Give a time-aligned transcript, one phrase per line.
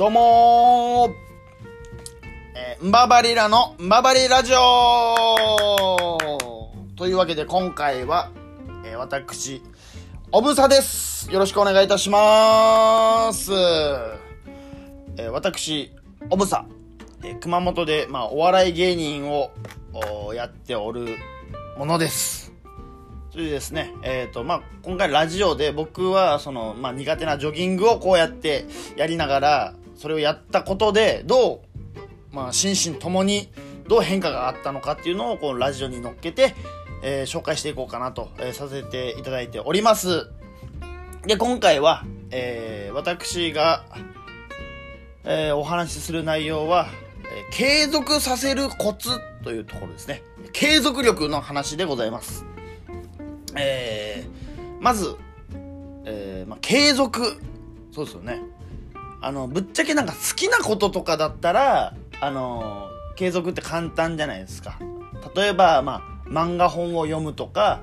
[0.00, 1.12] どうもー、
[2.56, 6.16] えー、んばばりらのんばばりラジオ
[6.96, 8.30] というわけで今回は、
[8.82, 9.60] えー、私、
[10.32, 11.30] おぶさです。
[11.30, 13.52] よろしくお願いいたします。
[15.18, 15.92] えー、私、
[16.30, 16.64] おぶさ、
[17.22, 19.52] えー、熊本で、まあ、お笑い芸人を
[20.32, 21.08] やっておる
[21.76, 22.54] ものです。
[23.30, 28.64] それでですね、えっ、ー、と、まあ、今回ラジオで僕は、その、まあ、苦手なジョギングをこうやって
[28.96, 31.62] やりながら、それをやったことで、ど
[32.32, 33.50] う、まあ、心身ともに
[33.86, 36.54] どう変化があったのかっていうのを、このラジオに乗っけて、
[37.02, 40.30] えー、紹介していこうかなと、えー、させていただいております。
[41.26, 43.84] で、今回は、えー、私が、
[45.24, 46.86] え、お話しする内容は、
[47.52, 49.10] え、継続させるコツ
[49.44, 50.22] というところですね。
[50.54, 52.46] 継続力の話でございます。
[53.54, 55.14] えー、まず、
[56.06, 57.36] え、まあ、継続。
[57.92, 58.40] そうですよね。
[59.20, 64.78] あの、ぶっちゃけなんか好きなこととかだったら、あの、継続って簡単じゃないですか。
[65.34, 67.80] 例えば、まあ、漫画本を読むとか、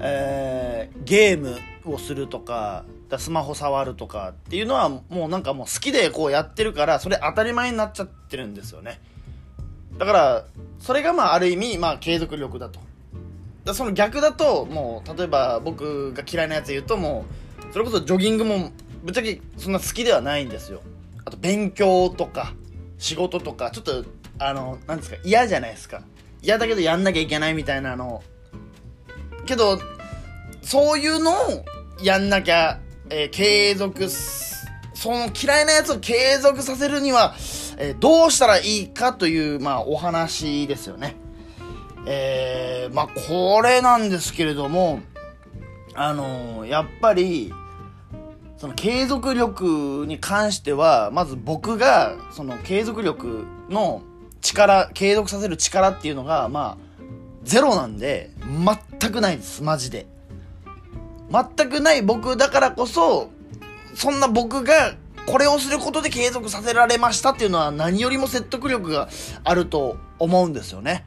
[0.00, 2.84] えー、ゲームをするとか、
[3.18, 9.00] スマホ触るとかっていうのはもうなんかもう好きでこうやってるからそれ当たり前になっちゃってるんですよね
[9.98, 10.44] だから
[10.78, 12.80] それがまあある意味まあ継続力だと
[13.64, 17.24] だその逆だともう例えば僕が嫌いなやつ言うとも
[17.70, 18.72] うそれこそジョギングも
[19.04, 20.80] ぶっちゃけそんな好きではないんですよ。
[21.24, 22.54] あと勉強とか
[22.98, 24.04] 仕事とかちょっと
[24.38, 26.02] あのなんですか嫌じゃないですか。
[26.42, 28.22] 嫌だけどやんなきゃいけないみたいなの。
[29.46, 29.78] けど
[30.62, 31.34] そういうのを
[32.02, 32.80] やんなきゃ、
[33.10, 34.08] えー、継続
[35.04, 37.34] その嫌いなやつを継続させるには、
[37.76, 41.16] えー、どうしたらいいかという、まあ、お話ですよね。
[42.06, 45.00] えー、まあ、これなんですけれども、
[45.94, 47.52] あのー、やっぱり、
[48.56, 54.02] その継続力に関しては、まず僕が、その継続力の
[54.40, 56.84] 力、継続させる力っていうのが、まあ、
[57.42, 58.30] ゼロなんで、
[59.00, 60.06] 全くないです、マジで。
[61.30, 63.30] 全くない僕だからこそ、
[63.94, 64.94] そんな僕が
[65.26, 69.08] これをすることで継続させられましたっていうのは何よりも説得力が
[69.42, 71.04] あると思うんですよね。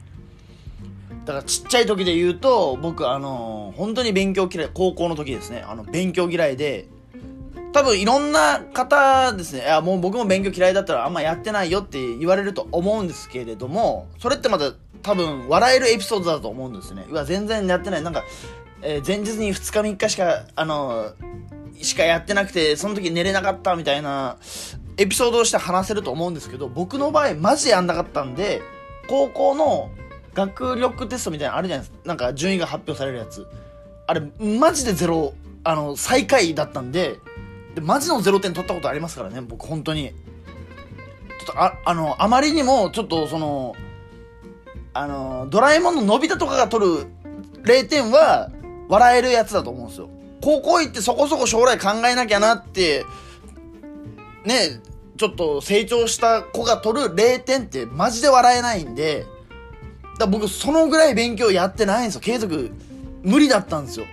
[1.24, 6.88] だからちっちゃい時で言うと、僕、あのー、本当に勉強嫌い、高校の時ですね、あの、勉強嫌いで、
[7.72, 17.06] 多分いろんな方ですね、いや、もう僕も勉強嫌いだったらあんまやってないよって言われると思うんですけれども、それってまだ多分笑えるエピソードだと思うんですね。
[17.08, 18.02] うわ、全然やってない。
[18.02, 18.24] なんか、
[18.82, 24.36] えー、前日に2日3日しか、あのー、しかやってなくて、その時寝れなかったみたいな
[24.96, 28.62] エピソードをして話せると思うんですけど、僕の場合マジでやんなかったんで、
[29.08, 29.90] 高校の
[30.34, 32.08] 学力テストみたいなのあるじゃないですか。
[32.08, 33.46] なんか順位が発表されるやつ。
[34.06, 35.34] あれ、マジでゼロ、
[35.64, 37.18] あの、最下位だったんで、
[37.78, 40.08] で、マジのゼロ点取ったことありますからね、僕、本当に。
[40.08, 40.14] ちょ
[41.44, 43.74] っと、あ、あの、あまりにも、ちょっと、その、
[44.94, 47.06] あの、ドラえもんののび太とかが取る
[47.62, 48.50] 0点は、
[48.88, 50.08] 笑えるやつだと思うんですよ。
[50.42, 53.04] 高校行ってそこそこ将来考えなきゃなって、
[54.44, 54.80] ね、
[55.16, 59.26] ちょっと成長した子が取る0点ってマジで笑えないんで、
[60.18, 62.20] だ僕そのぐらい勉強やってないんですよ。
[62.20, 62.70] 継続
[63.22, 64.06] 無理だったんですよ。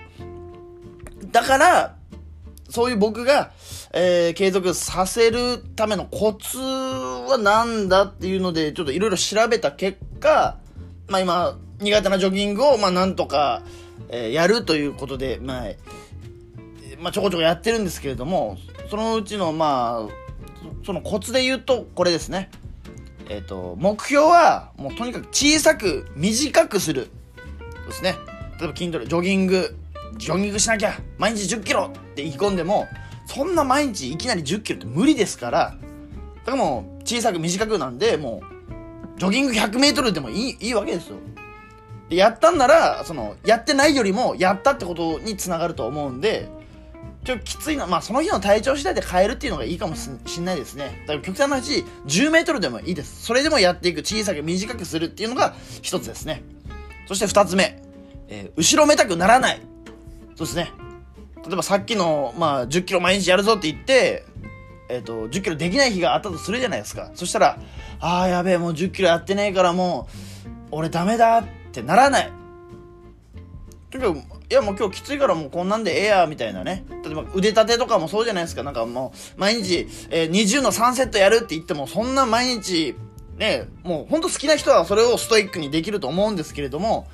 [1.32, 1.95] だから、
[2.70, 3.52] そういう僕が、
[3.94, 10.58] えー、継続させるためのコツは何だっていうので、ちょっといろいろ調べた結果、
[11.08, 13.62] まあ今、苦手なジョギングを、まあなんとか、
[14.10, 15.68] えー、やるということで、まあ、
[17.00, 18.58] まあちょこちょこやってるんですけれども、
[18.90, 20.26] そのうちの、まあ、
[20.86, 22.50] そのコツで言うと、これですね。
[23.30, 27.10] えっ、ー、と、目標は、もうとにかく小さく、短くする。
[27.88, 28.16] ですね。
[28.60, 29.76] 例えば筋トレ、ジョギング、
[30.18, 32.88] ジョギングしなきゃ、毎日10キロって意気込んでも、
[33.26, 35.76] そんな毎日いきなり10キロって無理ですから、
[36.46, 38.42] だからもう小さく短くなんで、も
[39.16, 41.18] う、ジョギング100メートルでもいい、いいわけですよ。
[42.10, 46.50] で、やったんなら、その、やってないよりも、やったってことにつながると思うんで、
[47.24, 47.88] ちょっときついな。
[47.88, 50.10] まあ、その日の体調次第で変えるっていうのがいいかもし
[50.40, 51.04] んないですね。
[51.08, 53.26] だから極端な話、10メートルでもいいです。
[53.26, 56.44] それでもやっていく、小さく短くするっていうのが一つですね。
[57.08, 57.82] そして二つ目、
[58.28, 59.62] えー、後ろめたくならない。
[60.36, 60.72] そうですね。
[61.46, 64.26] 例えばさっきの、まあ、10キロ毎日やるぞって言って、
[64.90, 67.12] えっ、ー、と、10キロできない日があったとするじゃないですか。
[67.16, 67.60] そしたら、
[68.00, 70.08] ああ、やべえ、もう10キロやってねえからも
[70.72, 72.32] う、俺ダメだってならない。
[73.92, 76.86] とにかく、いやもう今日きついからもうこんなんでええや、みたいなね。
[77.04, 78.64] 例えば腕立てとかもそうじゃないですか。
[78.64, 82.96] なんかもう、毎日、えー、20の3セットやるって言っても、そんな毎日、
[83.38, 87.08] ね、もうほんと好きな人はそれをストイックにできると思うんですけれども、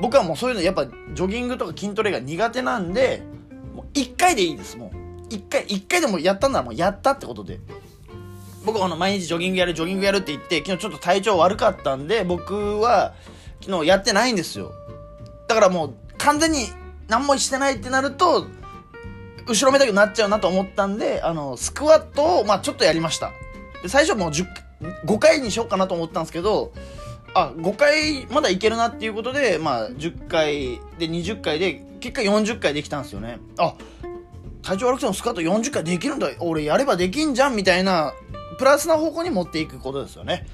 [0.00, 3.22] 僕はもうそういうのやっぱジョギングとか筋トレが苦手なんで、
[3.74, 5.28] もう1回でいいです、もう。
[5.28, 7.60] 1回、1回でもやったんならもうやったってことで。
[8.64, 13.14] 僕はあの毎日ジョギングやるジョギングやるって言って昨日ちょっと体調悪かったんで僕は
[13.62, 14.72] 昨日やってないんですよ
[15.46, 16.66] だからもう完全に
[17.08, 18.46] 何もしてないってなると
[19.46, 23.32] 後ろめたくなっちゃうなと思ったんであのスクワットをまあちょっとやりました
[23.82, 24.44] で最初もう10
[25.06, 26.72] 5回にしようかなと思ったんですけど
[27.34, 33.38] あ5回まだいけるなっていうことでまあ10回で20回で結果40回できたんですよね。
[33.58, 33.74] あ
[34.62, 36.28] 体調悪くてもスクワット40回できるんだ。
[36.40, 38.12] 俺やればできんじゃんみたいな
[38.58, 40.46] プラスな方向に持っていくことですよね。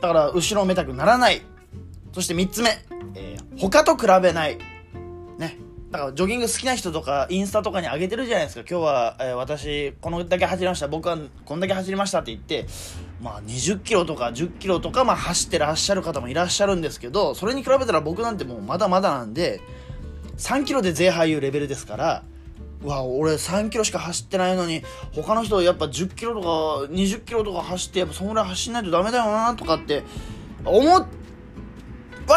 [0.00, 1.42] だから後ろめたくならない。
[2.12, 2.70] そして3つ目、
[3.14, 4.58] えー、他と比べない。
[5.38, 5.58] ね。
[5.90, 8.64] だからジョギング好きな人とかインスタとかに上げてるじゃないですか。
[8.68, 10.88] 今日は、えー、私このだけ走りました。
[10.88, 12.66] 僕はこんだけ走りましたって言って
[13.22, 19.60] まあ20キロとか10キロとかまあ走ってらっしゃる方もいらっしゃるんですけどそれに比べたら僕なんてもうまだまだなんで
[20.36, 22.24] 3キロで税配いうレベルですから
[22.82, 24.82] うわ俺3キロしか走ってないのに
[25.14, 30.02] 他の人やっぱ10キロとか20キロとか走ってやっぱそんぐらい走んないとダメだよなとかって
[30.64, 31.06] 思わ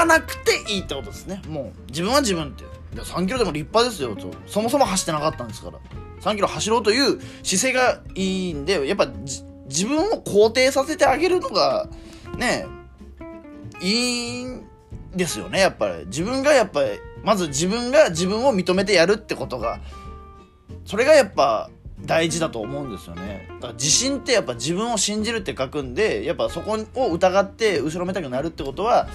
[0.05, 1.41] なくていいってことですね。
[1.47, 2.67] もう自分は自分ってい
[2.97, 4.31] や3キロでも立派ですよと。
[4.45, 5.79] そもそも走ってなかったんですから。
[6.21, 9.07] 3キロ走ろうという姿勢がいいんでやっぱ
[9.65, 11.89] 自分を肯定させてあげるのが
[12.37, 12.65] ね
[13.81, 14.65] いいん
[15.15, 16.05] ですよねやっぱり。
[16.07, 16.89] 自分がやっぱり
[17.23, 19.79] まず自分が自分を認めてやるってことが
[20.85, 21.69] それがやっぱ
[22.01, 23.47] 大事だと思うんですよね。
[23.55, 29.07] だから自信ってやっぱ自分を信じるって書くんでやっぱそこを疑って後ろめたくなるってことは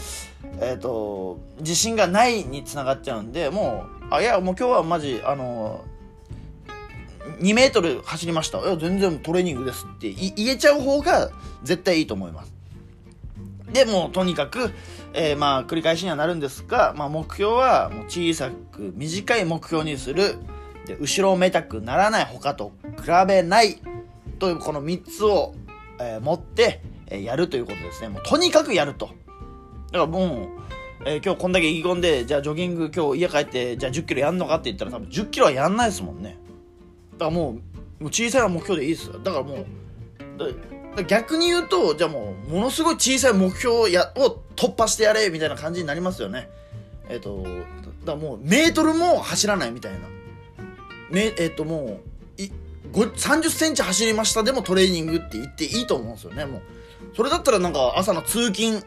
[0.60, 5.84] えっ、ー、と自信がないにつながっちゃうんでもうあいやもう今日はマジあの
[7.40, 8.60] 2メートル走りました。
[8.60, 11.30] いや全然トレーニングですって言えちゃう方が
[11.62, 12.52] 絶対いいと思います。
[13.72, 14.70] でもうとにかく、
[15.12, 20.38] えー、まあ繰り返しにはなるんですが、まあ、目標はもう小さく短い目標にする。
[20.86, 23.78] で後ろめたくならない他と比べない
[24.38, 25.54] というこの3つを、
[26.00, 28.08] えー、持って、えー、やるということですね。
[28.08, 29.06] もうとにかくやると。
[29.06, 29.18] だか
[29.98, 30.48] らも
[31.04, 36.38] う、えー、今日こんだけ意気込んでじゃあジョギング今日家帰ってじゃあ1 0キロやんのかって言ったら多分1 0キロはやんないですもんね。
[37.20, 37.58] からも
[38.00, 46.48] う小さい目標でいいですだからもう逆に言うとじゃあもうものすごい小さい目標やを突破してやれみたいな感じになりますよね。
[47.08, 47.56] えっ、ー、とだか
[48.12, 49.98] らもうメートルも走らないみたいな。
[51.10, 52.00] めえっ、とも
[52.38, 52.50] う
[52.92, 56.44] 30センチ走りましたでもトレーニングって言っていいと思うんですよね。
[56.44, 56.62] もう。
[57.16, 58.82] それだったらなんか朝の通勤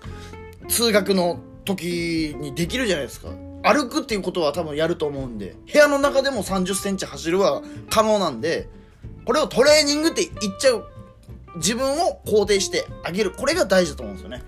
[0.68, 3.30] 通学の時にできるじゃないですか。
[3.64, 8.68] 歩くっていうことは多分やると思うんで部屋の中でも30センチ走るは可能なんで
[9.26, 10.86] これをトレーニングって言っちゃう
[11.56, 13.32] 自分を肯定してあげる。
[13.32, 14.44] これが大事だと思うんですよね。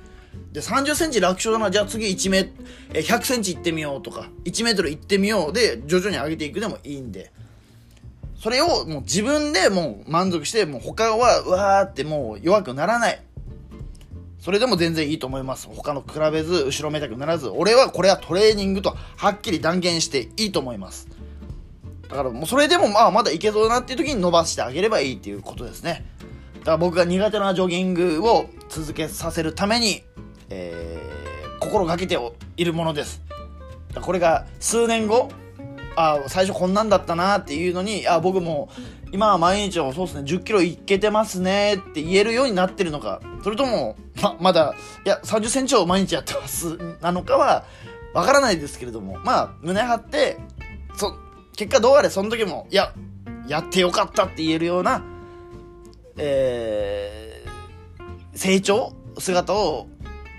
[0.52, 2.52] で30センチ楽勝だなじゃあ次1メ
[2.90, 7.32] 100センチ行ってみようとか1メートル行ってみようで徐々に上げていくでもいいんで。
[8.42, 13.20] それをもう自分でもう満足して、もう他はうわーってもう弱くならない。
[14.46, 15.68] それでも全然いいと思います。
[15.74, 21.08] 他の比べず、後ろめたくならず、俺はこれはトレーニングとはっきり断言していいと思います。
[22.08, 26.06] だからもうそれでもまあまだいけそうだなっていう時に伸ばしてあげればいいっていうことですね。
[26.60, 30.04] だから僕が苦手なジョギングを続けさせるために、
[30.52, 32.16] えー、心がけて
[32.56, 33.24] いるものです。
[34.00, 35.30] これが数年後、
[35.96, 38.70] あ最初こんなんだったなっていうのにあ僕も
[39.12, 44.74] 今は毎日そうですね1 0キロいけてますねって言えるようになってるのかそれともままだ
[45.06, 47.64] いや3 0センチを毎日やってますなのかは
[48.16, 50.40] わからないですけれどもまあ胸張って
[50.96, 51.16] そ
[51.56, 52.92] 結果どうあれその時もいや
[53.48, 55.04] やってよかったって言えるような、
[56.18, 59.90] えー、成長姿を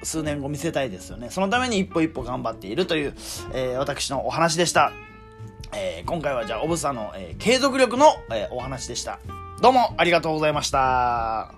[0.02, 1.30] 数年後見せたいですよね。
[1.30, 3.14] そのために一歩一歩頑張っているという、
[3.52, 4.92] えー、私のお話でした。
[5.76, 9.18] えー、今回はじゃあ、おぶさんの、えー、継続力の、えー、お話でした。
[9.62, 11.55] どうもありがとうございました。